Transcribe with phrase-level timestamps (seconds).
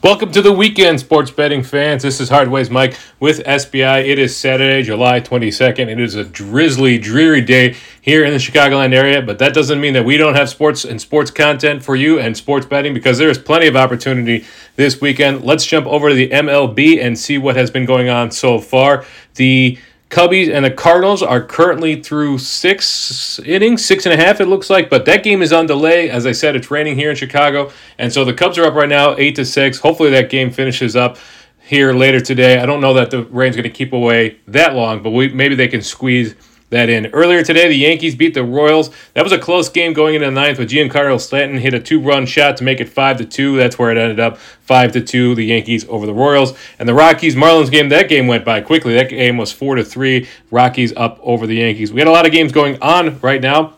[0.00, 2.04] Welcome to the weekend, sports betting fans.
[2.04, 4.06] This is Hardways Mike with SBI.
[4.06, 5.88] It is Saturday, July 22nd.
[5.88, 9.94] It is a drizzly, dreary day here in the Chicagoland area, but that doesn't mean
[9.94, 13.28] that we don't have sports and sports content for you and sports betting because there
[13.28, 14.44] is plenty of opportunity
[14.76, 15.42] this weekend.
[15.42, 19.04] Let's jump over to the MLB and see what has been going on so far.
[19.34, 19.78] The
[20.10, 24.70] Cubbies and the Cardinals are currently through six innings, six and a half, it looks
[24.70, 24.88] like.
[24.88, 26.08] But that game is on delay.
[26.08, 27.70] As I said, it's raining here in Chicago.
[27.98, 29.78] And so the Cubs are up right now, eight to six.
[29.78, 31.18] Hopefully that game finishes up
[31.60, 32.58] here later today.
[32.58, 35.54] I don't know that the rain's going to keep away that long, but we, maybe
[35.54, 36.34] they can squeeze
[36.70, 37.06] that in.
[37.06, 38.90] Earlier today, the Yankees beat the Royals.
[39.14, 42.26] That was a close game going into the ninth, with Giancarlo Stanton hit a two-run
[42.26, 43.56] shot to make it five to two.
[43.56, 45.34] That's where it ended up, five to two.
[45.34, 47.88] The Yankees over the Royals and the Rockies Marlins game.
[47.88, 48.94] That game went by quickly.
[48.94, 50.28] That game was four to three.
[50.50, 51.92] Rockies up over the Yankees.
[51.92, 53.77] We had a lot of games going on right now.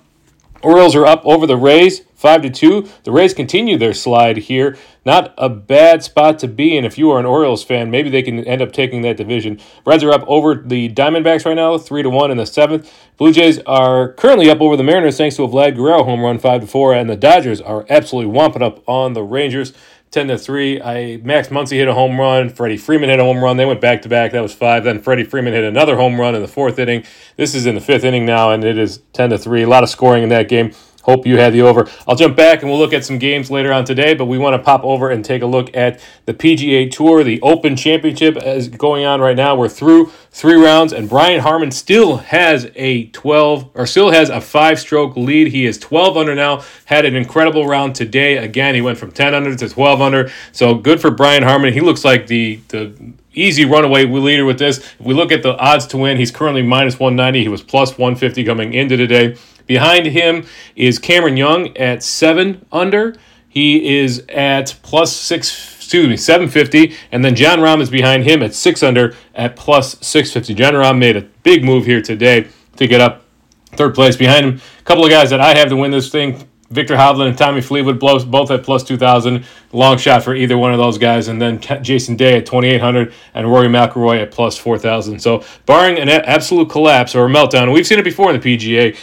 [0.62, 2.86] Orioles are up over the Rays, five to two.
[3.04, 4.76] The Rays continue their slide here.
[5.06, 7.90] Not a bad spot to be in if you are an Orioles fan.
[7.90, 9.58] Maybe they can end up taking that division.
[9.86, 12.92] Reds are up over the Diamondbacks right now, three to one in the seventh.
[13.16, 16.38] Blue Jays are currently up over the Mariners thanks to a Vlad Guerrero home run,
[16.38, 19.72] five to four, and the Dodgers are absolutely whomping up on the Rangers.
[20.10, 20.80] 10 to 3.
[20.82, 22.48] I Max Muncy hit a home run.
[22.48, 23.56] Freddie Freeman hit a home run.
[23.56, 24.32] They went back to back.
[24.32, 24.82] That was five.
[24.82, 27.04] Then Freddie Freeman hit another home run in the fourth inning.
[27.36, 29.62] This is in the fifth inning now, and it is 10 to 3.
[29.62, 30.72] A lot of scoring in that game.
[31.02, 31.88] Hope you had the over.
[32.06, 34.54] I'll jump back and we'll look at some games later on today, but we want
[34.54, 37.24] to pop over and take a look at the PGA Tour.
[37.24, 39.56] The Open Championship is going on right now.
[39.56, 44.40] We're through three rounds, and Brian Harman still has a 12 or still has a
[44.40, 45.48] five stroke lead.
[45.48, 46.64] He is 12 under now.
[46.84, 48.36] Had an incredible round today.
[48.36, 50.30] Again, he went from 10 under to 12 under.
[50.52, 51.72] So good for Brian Harman.
[51.72, 54.78] He looks like the the easy runaway leader with this.
[54.78, 57.42] If we look at the odds to win, he's currently minus 190.
[57.42, 59.36] He was plus 150 coming into today.
[59.66, 63.14] Behind him is Cameron Young at seven under.
[63.48, 66.94] He is at plus six, excuse me, 750.
[67.10, 70.54] And then Jon Rahm is behind him at six under at plus 650.
[70.54, 73.24] Jon Rahm made a big move here today to get up
[73.72, 74.16] third place.
[74.16, 76.46] Behind him, a couple of guys that I have to win this thing.
[76.70, 79.44] Viktor Hovland and Tommy Fleetwood both at plus 2,000.
[79.72, 81.26] Long shot for either one of those guys.
[81.26, 85.18] And then Jason Day at 2,800 and Rory McIlroy at plus 4,000.
[85.18, 88.96] So, barring an absolute collapse or a meltdown, we've seen it before in the PGA,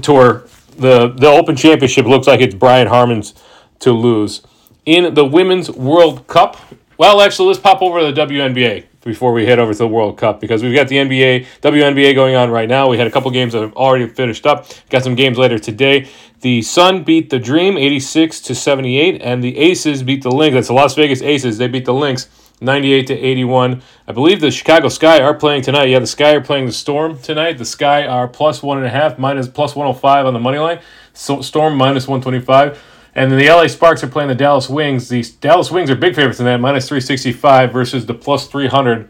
[0.00, 0.46] tour,
[0.76, 3.34] the the Open Championship looks like it's Brian Harman's
[3.80, 4.42] to lose.
[4.84, 6.56] In the Women's World Cup,
[6.98, 10.16] well, actually, let's pop over to the WNBA before we head over to the World
[10.16, 12.88] Cup because we've got the NBA, WNBA going on right now.
[12.88, 14.66] We had a couple games that have already finished up.
[14.90, 16.08] Got some games later today.
[16.40, 20.54] The Sun beat the Dream 86 to 78, and the Aces beat the Lynx.
[20.54, 21.58] That's the Las Vegas Aces.
[21.58, 22.28] They beat the Lynx
[22.60, 23.82] 98 to 81.
[24.06, 25.88] I believe the Chicago Sky are playing tonight.
[25.88, 27.58] Yeah, the Sky are playing the Storm tonight.
[27.58, 30.80] The Sky are plus one and a half, minus plus 105 on the money line.
[31.12, 32.82] So Storm minus 125.
[33.14, 35.08] And then the LA Sparks are playing the Dallas Wings.
[35.08, 39.08] The Dallas Wings are big favorites in that, minus 365 versus the plus 300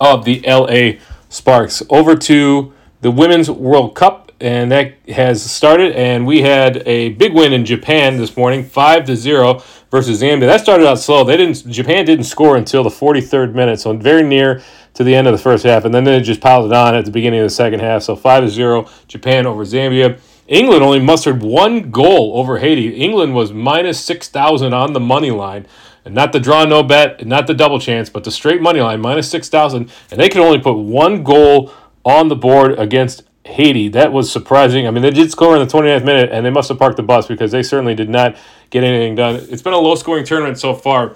[0.00, 1.82] of the LA Sparks.
[1.90, 5.92] Over to the Women's World Cup and that has started.
[5.92, 10.46] And we had a big win in Japan this morning, five to zero versus Zambia.
[10.46, 11.24] That started out slow.
[11.24, 11.68] They didn't.
[11.70, 14.62] Japan didn't score until the forty third minute, so very near
[14.94, 17.04] to the end of the first half, and then they just piled it on at
[17.04, 18.02] the beginning of the second half.
[18.02, 20.18] So five to zero, Japan over Zambia.
[20.48, 22.94] England only mustered one goal over Haiti.
[22.94, 25.66] England was minus six thousand on the money line.
[26.06, 29.00] And not the draw no bet, not the double chance, but the straight money line,
[29.00, 29.90] minus 6,000.
[30.12, 31.72] And they could only put one goal
[32.04, 33.88] on the board against Haiti.
[33.88, 34.86] That was surprising.
[34.86, 37.02] I mean, they did score in the 29th minute, and they must have parked the
[37.02, 38.36] bus because they certainly did not
[38.70, 39.36] get anything done.
[39.48, 41.14] It's been a low scoring tournament so far.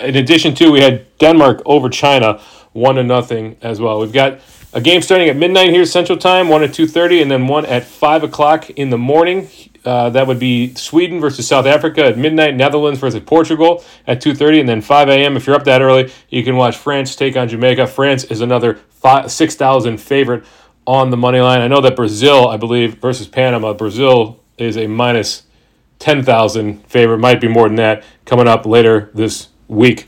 [0.00, 2.40] In addition to, we had Denmark over China,
[2.72, 4.00] one to nothing as well.
[4.00, 4.40] We've got
[4.72, 7.64] a game starting at midnight here Central Time, one at two thirty, and then one
[7.66, 9.48] at five o'clock in the morning.
[9.84, 14.60] Uh, that would be Sweden versus South Africa at midnight, Netherlands versus Portugal at 2.30,
[14.60, 15.36] and then 5 a.m.
[15.36, 17.86] If you're up that early, you can watch France take on Jamaica.
[17.86, 18.80] France is another
[19.26, 20.44] 6,000 favorite
[20.88, 21.60] on the money line.
[21.60, 25.42] I know that Brazil, I believe, versus Panama, Brazil is a minus
[25.98, 30.06] 10,000 favorite, might be more than that, coming up later this week.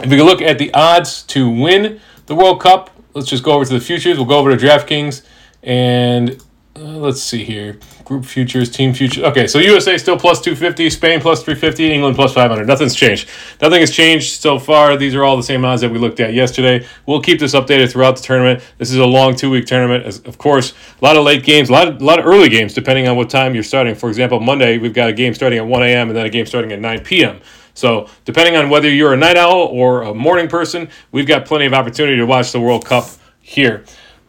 [0.00, 3.64] If we look at the odds to win the World Cup, let's just go over
[3.64, 4.16] to the futures.
[4.16, 5.26] We'll go over to DraftKings
[5.64, 6.40] and
[6.76, 7.78] uh, let's see here.
[8.04, 9.22] Group futures, team futures.
[9.22, 12.66] Okay, so USA still plus 250, Spain plus 350, England plus 500.
[12.66, 13.28] Nothing's changed.
[13.62, 14.96] Nothing has changed so far.
[14.96, 16.84] These are all the same odds that we looked at yesterday.
[17.06, 18.64] We'll keep this updated throughout the tournament.
[18.78, 20.04] This is a long two week tournament.
[20.04, 22.48] As, of course, a lot of late games, a lot of, a lot of early
[22.48, 23.94] games, depending on what time you're starting.
[23.94, 26.08] For example, Monday, we've got a game starting at 1 a.m.
[26.08, 27.40] and then a game starting at 9 p.m.
[27.74, 31.66] So, depending on whether you're a night owl or a morning person, we've got plenty
[31.66, 33.06] of opportunity to watch the World Cup
[33.40, 33.84] here.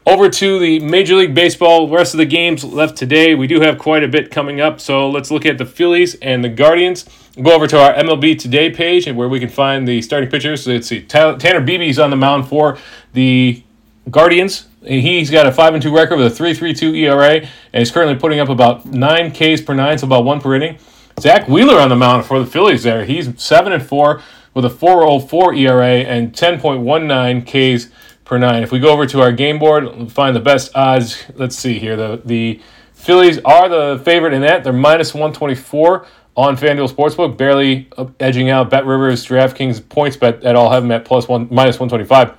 [0.07, 3.33] Over to the Major League Baseball, rest of the games left today.
[3.33, 6.43] We do have quite a bit coming up, so let's look at the Phillies and
[6.43, 7.05] the Guardians.
[7.41, 10.67] Go over to our MLB Today page and where we can find the starting pitchers.
[10.67, 12.77] Let's see, Tanner Bibee's on the mound for
[13.13, 13.63] the
[14.11, 14.67] Guardians.
[14.83, 18.39] He's got a 5 and 2 record with a 3.32 ERA, and he's currently putting
[18.39, 20.77] up about 9 Ks per 9, so about 1 per inning.
[21.19, 23.05] Zack Wheeler on the mound for the Phillies there.
[23.05, 24.21] He's 7 and 4
[24.53, 27.89] with a 4.04 ERA and 10.19 Ks
[28.25, 28.63] per 9.
[28.63, 31.95] If we go over to our game board find the best odds, let's see here.
[31.95, 32.61] The the
[32.93, 34.63] Phillies are the favorite in that.
[34.63, 37.87] They're minus 124 on FanDuel Sportsbook, barely
[38.19, 41.79] edging out Bet Rivers, DraftKings, points bet at all have them at plus one minus
[41.79, 42.35] 125.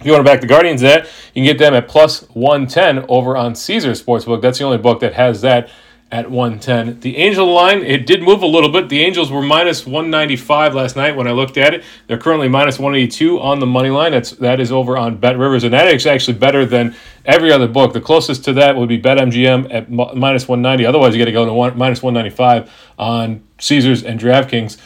[0.00, 3.06] If you want to back the Guardians that, you can get them at plus 110
[3.08, 4.42] over on Caesar Sportsbook.
[4.42, 5.70] That's the only book that has that
[6.12, 7.00] at 110.
[7.00, 8.90] The Angel line, it did move a little bit.
[8.90, 11.84] The Angels were minus 195 last night when I looked at it.
[12.06, 14.12] They're currently minus 182 on the money line.
[14.12, 16.94] That's that is over on Bet Rivers, and that is actually better than
[17.24, 17.94] every other book.
[17.94, 20.84] The closest to that would be BetMGM at minus 190.
[20.84, 24.76] Otherwise, you got to go to one, minus 195 on Caesars and DraftKings.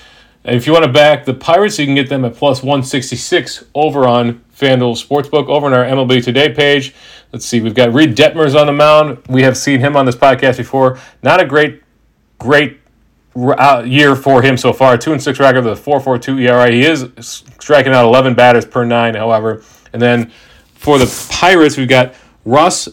[0.45, 4.07] If you want to back the Pirates, you can get them at plus 166 over
[4.07, 5.49] on FanDuel Sportsbook.
[5.49, 6.95] Over on our MLB Today page,
[7.33, 9.23] let's see, we've got Reid Detmers on the mound.
[9.29, 10.99] We have seen him on this podcast before.
[11.23, 11.83] Not a great,
[12.39, 12.81] great
[13.37, 14.97] uh, year for him so far.
[14.97, 16.71] 2 and 6 record with a 4.42 ERA.
[16.71, 19.63] He is striking out 11 batters per nine, however.
[19.93, 20.31] And then
[20.75, 22.15] for the Pirates, we've got
[22.45, 22.89] Ross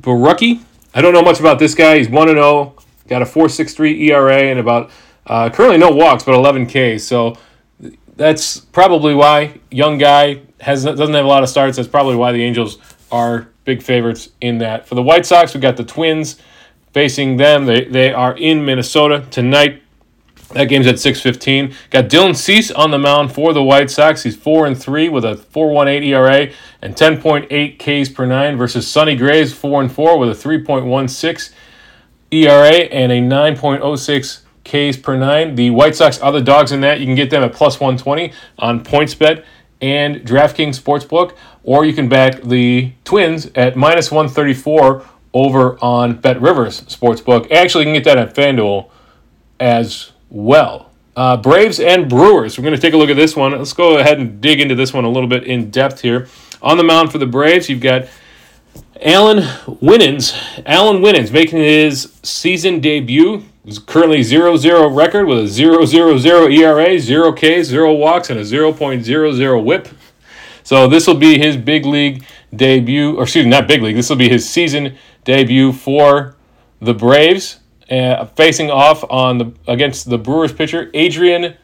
[0.00, 0.62] Borucki.
[0.94, 1.98] I don't know much about this guy.
[1.98, 2.74] He's 1 and 0,
[3.08, 4.90] got a 4.63 ERA and about
[5.26, 6.98] uh, currently no walks, but 11 K.
[6.98, 7.36] So
[8.16, 11.76] that's probably why young guy has doesn't have a lot of starts.
[11.76, 12.78] That's probably why the Angels
[13.10, 14.86] are big favorites in that.
[14.86, 16.40] For the White Sox, we got the Twins
[16.92, 17.66] facing them.
[17.66, 19.82] They they are in Minnesota tonight.
[20.52, 21.74] That game's at 6:15.
[21.90, 24.22] Got Dylan Cease on the mound for the White Sox.
[24.22, 26.50] He's 4 and 3 with a 4.18 ERA
[26.80, 31.52] and 10.8 Ks per 9 versus Sonny Gray's 4 and 4 with a 3.16
[32.30, 35.54] ERA and a 9.06 Ks per nine.
[35.54, 37.00] The White Sox are the dogs in that.
[37.00, 39.44] You can get them at plus 120 on PointsBet
[39.80, 46.40] and DraftKings Sportsbook, or you can back the Twins at minus 134 over on Bet
[46.40, 47.50] Rivers Sportsbook.
[47.52, 48.88] Actually, you can get that at FanDuel
[49.60, 50.90] as well.
[51.14, 52.58] Uh, Braves and Brewers.
[52.58, 53.52] We're going to take a look at this one.
[53.52, 56.28] Let's go ahead and dig into this one a little bit in depth here.
[56.62, 58.06] On the mound for the Braves, you've got
[59.00, 59.46] Allan
[59.80, 60.34] Winans.
[60.64, 63.44] Allan Winans making his season debut
[63.86, 69.88] currently 0-0 record with a 0-0-0 ERA, 0 Ks, 0 walks, and a 0.00 whip.
[70.62, 72.24] So this will be his big league
[72.54, 73.96] debut, or excuse me, not big league.
[73.96, 76.36] This will be his season debut for
[76.80, 77.60] the Braves,
[77.90, 81.56] uh, facing off on the against the Brewers pitcher Adrian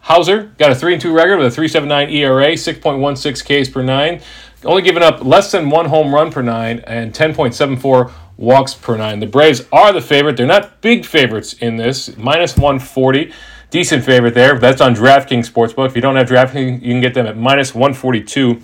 [0.00, 0.52] Houser.
[0.58, 4.20] Got a three and two record with a 3.79 ERA, 6.16 Ks per nine.
[4.64, 9.20] Only giving up less than one home run per nine and 10.74 walks per nine.
[9.20, 10.36] The Braves are the favorite.
[10.36, 13.32] They're not big favorites in this, minus 140.
[13.70, 14.58] Decent favorite there.
[14.58, 15.86] That's on DraftKings Sportsbook.
[15.86, 18.60] If you don't have DraftKings, you can get them at minus 142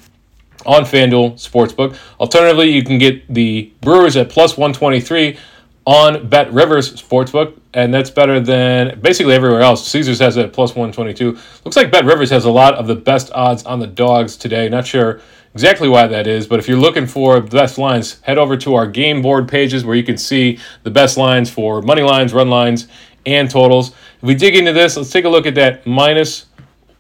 [0.66, 1.96] on FanDuel Sportsbook.
[2.20, 5.38] Alternatively, you can get the Brewers at plus 123
[5.88, 9.88] on Bet Rivers Sportsbook, and that's better than basically everywhere else.
[9.88, 11.33] Caesars has it at plus 122.
[11.64, 14.68] Looks like Bet Rivers has a lot of the best odds on the dogs today.
[14.68, 15.23] Not sure
[15.54, 18.75] exactly why that is, but if you're looking for the best lines, head over to
[18.75, 22.50] our game board pages where you can see the best lines for money lines, run
[22.50, 22.87] lines,
[23.25, 23.92] and totals.
[24.18, 26.45] If we dig into this, let's take a look at that minus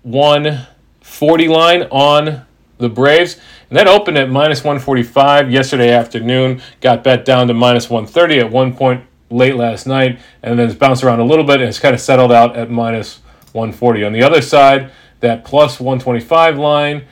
[0.00, 2.46] 140 line on
[2.78, 3.36] the Braves.
[3.68, 8.50] And that opened at minus 145 yesterday afternoon, got bet down to minus 130 at
[8.50, 11.78] one point late last night, and then it's bounced around a little bit and it's
[11.78, 13.20] kind of settled out at minus
[13.52, 14.04] 140.
[14.04, 17.04] On the other side, that plus 125 line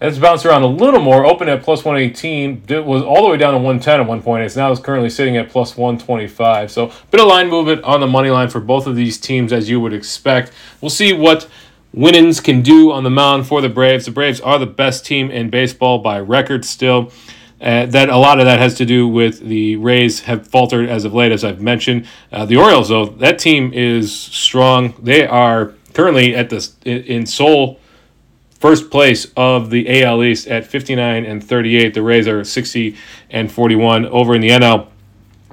[0.00, 3.36] it's bounced around a little more, opened at plus 118, it was all the way
[3.36, 4.44] down to 110 at one point.
[4.44, 6.70] It's now it's currently sitting at plus 125.
[6.70, 9.70] So, bit of line movement on the money line for both of these teams, as
[9.70, 10.52] you would expect.
[10.80, 11.48] We'll see what
[11.94, 14.06] Winans can do on the mound for the Braves.
[14.06, 17.12] The Braves are the best team in baseball by record still.
[17.60, 21.04] Uh, that a lot of that has to do with the Rays have faltered as
[21.04, 22.06] of late, as I've mentioned.
[22.32, 24.94] Uh, the Orioles, though, that team is strong.
[25.00, 27.78] They are currently at the in sole
[28.58, 31.94] first place of the AL East at 59 and 38.
[31.94, 32.96] The Rays are 60
[33.30, 34.88] and 41 over in the NL.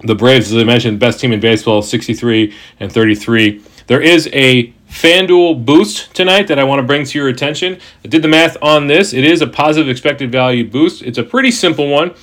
[0.03, 3.61] The Braves, as I mentioned, best team in baseball, 63 and 33.
[3.85, 7.79] There is a FanDuel boost tonight that I want to bring to your attention.
[8.03, 9.13] I did the math on this.
[9.13, 11.01] It is a positive expected value boost.
[11.01, 12.13] It's a pretty simple one.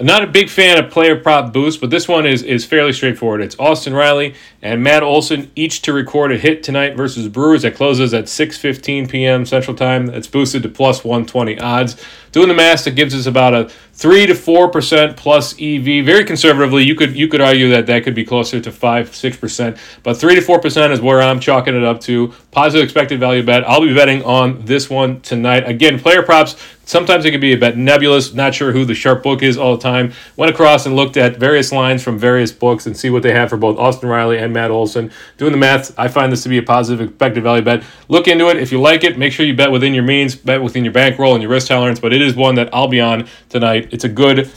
[0.00, 2.92] I'm not a big fan of player prop boost, but this one is, is fairly
[2.92, 3.42] straightforward.
[3.42, 7.74] It's Austin Riley and Matt Olson each to record a hit tonight versus Brewers that
[7.74, 9.44] closes at 6:15 p.m.
[9.44, 10.08] Central Time.
[10.08, 12.02] It's boosted to plus 120 odds.
[12.38, 16.04] Doing the math, that gives us about a three to four percent plus EV.
[16.04, 19.36] Very conservatively, you could you could argue that that could be closer to five six
[19.36, 22.32] percent, but three to four percent is where I'm chalking it up to.
[22.52, 23.68] Positive expected value bet.
[23.68, 25.68] I'll be betting on this one tonight.
[25.68, 26.54] Again, player props.
[26.84, 28.32] Sometimes it can be a bit nebulous.
[28.32, 30.14] Not sure who the sharp book is all the time.
[30.36, 33.50] Went across and looked at various lines from various books and see what they have
[33.50, 35.12] for both Austin Riley and Matt Olson.
[35.36, 37.84] Doing the math, I find this to be a positive expected value bet.
[38.08, 38.56] Look into it.
[38.56, 41.34] If you like it, make sure you bet within your means, bet within your bankroll
[41.34, 42.00] and your risk tolerance.
[42.00, 44.50] But it is one that I'll be on tonight it's a good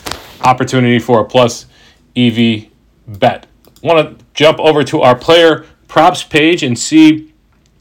[0.44, 1.66] opportunity for a plus
[2.16, 2.68] EV
[3.08, 3.48] bet.
[3.82, 7.34] Want to jump over to our player props page and see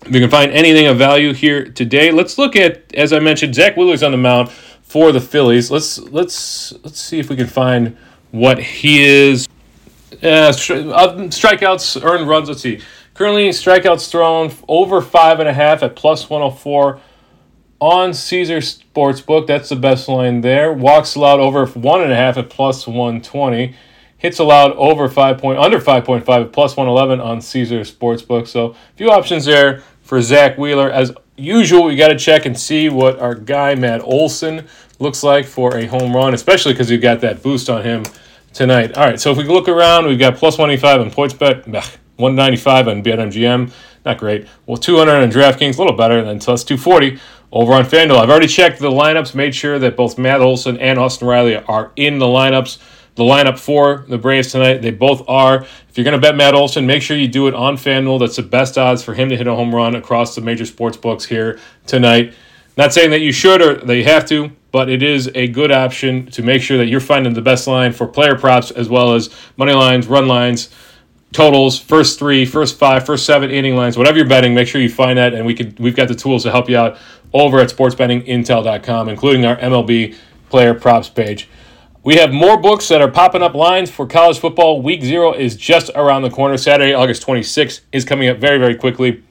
[0.03, 2.11] if we can find anything of value here today.
[2.11, 4.51] Let's look at, as I mentioned, Zack Wheeler's on the mound
[4.83, 5.71] for the Phillies.
[5.71, 7.97] Let's let's let's see if we can find
[8.31, 9.47] what he is.
[10.23, 12.49] Uh, strikeouts, earned runs.
[12.49, 12.81] Let's see.
[13.15, 17.01] Currently, strikeouts thrown over five and a half at plus 104
[17.81, 19.47] on Caesar Sportsbook.
[19.47, 20.73] That's the best line there.
[20.73, 23.75] Walks allowed over one and a half at plus 120.
[24.19, 28.47] Hits allowed over five point under 5.5 at plus 111 on Caesar Sportsbook.
[28.47, 30.91] So a few options there for Zack Wheeler.
[30.91, 34.67] As usual, we got to check and see what our guy Matt Olson
[34.99, 38.05] looks like for a home run, especially because you got that boost on him
[38.53, 38.97] tonight.
[38.99, 41.67] All right, so if we look around, we've got plus 185 on PointsBet,
[42.17, 43.73] 195 on BetMGM.
[44.05, 44.47] Not great.
[44.67, 47.19] Well, 200 on DraftKings, a little better than plus 240
[47.53, 48.19] over on FanDuel.
[48.19, 51.93] I've already checked the lineups, made sure that both Matt Olson and Austin Riley are
[51.97, 52.79] in the lineups.
[53.17, 55.63] The lineup for the Braves tonight, they both are.
[55.89, 58.21] If you're going to bet Matt Olson, make sure you do it on FanDuel.
[58.21, 60.97] That's the best odds for him to hit a home run across the major sports
[60.97, 62.35] books here tonight.
[62.77, 65.73] Not saying that you should or that you have to, but it is a good
[65.73, 69.15] option to make sure that you're finding the best line for player props as well
[69.15, 70.71] as money lines, run lines,
[71.33, 74.89] totals, first three, first five, first seven inning lines, whatever you're betting, make sure you
[74.89, 76.99] find that, and we can we've got the tools to help you out
[77.33, 80.17] over at sportsbettingintel.com, including our MLB
[80.49, 81.49] player props page.
[82.03, 84.81] We have more books that are popping up lines for college football.
[84.81, 86.57] Week zero is just around the corner.
[86.57, 89.23] Saturday, August 26th is coming up very, very quickly.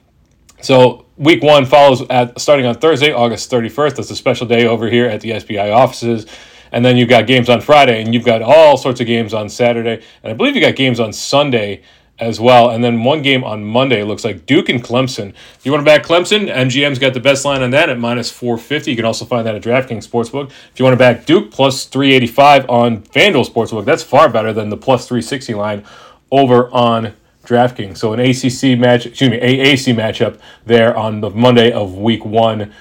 [0.62, 3.96] So week one follows at starting on Thursday, August 31st.
[3.96, 6.26] That's a special day over here at the SBI offices.
[6.72, 9.48] And then you've got games on Friday, and you've got all sorts of games on
[9.48, 10.02] Saturday.
[10.22, 11.82] And I believe you got games on Sunday
[12.20, 12.70] as well.
[12.70, 15.30] And then one game on Monday looks like Duke and Clemson.
[15.30, 18.30] If you want to back Clemson, MGM's got the best line on that at minus
[18.30, 18.90] 450.
[18.90, 20.50] You can also find that at DraftKings Sportsbook.
[20.50, 23.86] If you want to back Duke, plus 385 on FanDuel Sportsbook.
[23.86, 25.84] That's far better than the plus 360 line
[26.30, 27.96] over on DraftKings.
[27.96, 32.72] So an ACC match, excuse me, AAC matchup there on the Monday of week one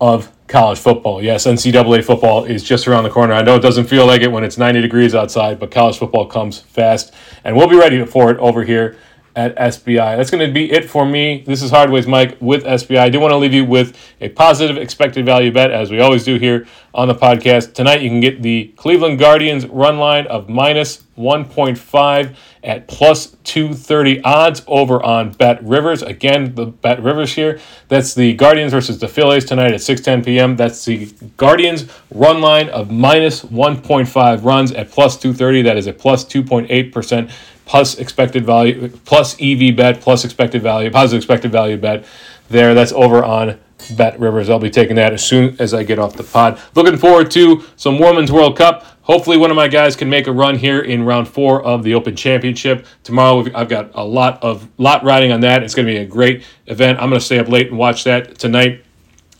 [0.00, 1.22] of college football.
[1.22, 3.34] Yes, NCAA football is just around the corner.
[3.34, 6.26] I know it doesn't feel like it when it's 90 degrees outside, but college football
[6.26, 7.14] comes fast,
[7.44, 8.96] and we'll be ready for it over here
[9.38, 10.16] at SBI.
[10.16, 11.44] That's going to be it for me.
[11.46, 12.98] This is Hardways Mike with SBI.
[12.98, 16.24] I do want to leave you with a positive expected value bet, as we always
[16.24, 17.72] do here on the podcast.
[17.72, 24.22] Tonight, you can get the Cleveland Guardians run line of minus 1.5 at plus 230
[24.22, 26.02] odds over on Bet Rivers.
[26.02, 27.60] Again, the Bet Rivers here.
[27.86, 30.56] That's the Guardians versus the Phillies tonight at 6:10 p.m.
[30.56, 35.62] That's the Guardians run line of minus 1.5 runs at plus 230.
[35.62, 37.30] That is a plus 2.8 percent
[37.68, 42.04] plus expected value, plus EV bet, plus expected value, positive expected value bet
[42.48, 42.74] there.
[42.74, 43.60] That's over on
[43.96, 44.50] Bet Rivers.
[44.50, 46.58] I'll be taking that as soon as I get off the pod.
[46.74, 48.84] Looking forward to some Women's World Cup.
[49.02, 51.94] Hopefully, one of my guys can make a run here in round four of the
[51.94, 53.46] Open Championship tomorrow.
[53.54, 55.62] I've got a lot of lot riding on that.
[55.62, 56.98] It's going to be a great event.
[56.98, 58.84] I'm going to stay up late and watch that tonight.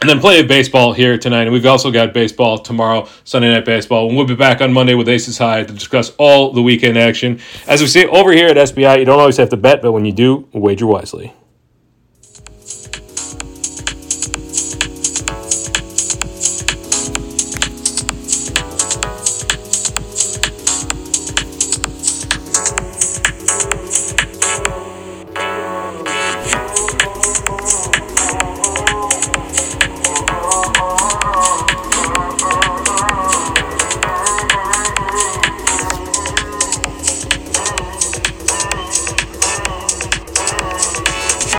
[0.01, 1.43] And then play baseball here tonight.
[1.43, 4.07] And we've also got baseball tomorrow, Sunday Night Baseball.
[4.07, 7.41] And we'll be back on Monday with Aces High to discuss all the weekend action.
[7.67, 10.05] As we say over here at SBI, you don't always have to bet, but when
[10.05, 11.33] you do, wager wisely.